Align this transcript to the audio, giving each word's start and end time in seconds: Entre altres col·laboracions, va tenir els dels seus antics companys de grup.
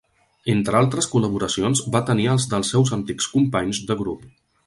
Entre 0.53 0.77
altres 0.79 1.07
col·laboracions, 1.11 1.83
va 1.97 2.01
tenir 2.09 2.27
els 2.35 2.49
dels 2.55 2.73
seus 2.75 2.95
antics 2.99 3.31
companys 3.37 3.85
de 3.91 4.01
grup. 4.03 4.27